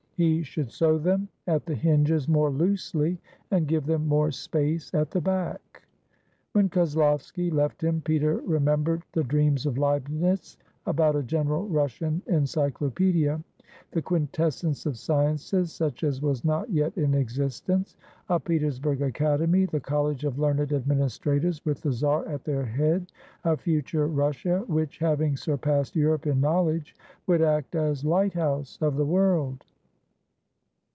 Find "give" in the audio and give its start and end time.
3.67-3.87